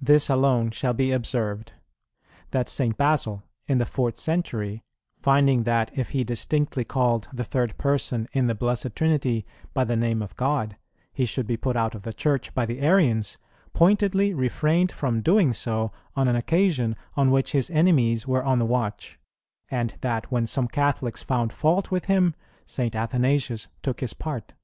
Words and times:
This 0.00 0.28
alone 0.28 0.72
shall 0.72 0.94
be 0.94 1.12
observed, 1.12 1.74
that 2.50 2.68
St. 2.68 2.96
Basil, 2.96 3.44
in 3.68 3.78
the 3.78 3.86
fourth 3.86 4.16
century, 4.16 4.82
finding 5.22 5.62
that, 5.62 5.96
if 5.96 6.10
he 6.10 6.24
distinctly 6.24 6.84
called 6.84 7.28
the 7.32 7.44
Third 7.44 7.78
Person 7.78 8.26
in 8.32 8.48
the 8.48 8.56
Blessed 8.56 8.96
Trinity 8.96 9.46
by 9.72 9.84
the 9.84 9.94
Name 9.94 10.22
of 10.22 10.34
God, 10.34 10.76
he 11.12 11.24
should 11.24 11.46
be 11.46 11.56
put 11.56 11.76
out 11.76 11.94
of 11.94 12.02
the 12.02 12.12
Church 12.12 12.52
by 12.52 12.66
the 12.66 12.80
Arians, 12.80 13.38
pointedly 13.72 14.34
refrained 14.34 14.90
from 14.90 15.22
doing 15.22 15.52
so 15.52 15.92
on 16.16 16.26
an 16.26 16.34
occasion 16.34 16.96
on 17.14 17.30
which 17.30 17.52
his 17.52 17.70
enemies 17.70 18.26
were 18.26 18.42
on 18.42 18.58
the 18.58 18.66
watch; 18.66 19.20
and 19.70 19.94
that, 20.00 20.32
when 20.32 20.48
some 20.48 20.66
Catholics 20.66 21.22
found 21.22 21.52
fault 21.52 21.92
with 21.92 22.06
him, 22.06 22.34
St. 22.66 22.96
Athanasius 22.96 23.68
took 23.82 24.00
his 24.00 24.14
part. 24.14 24.54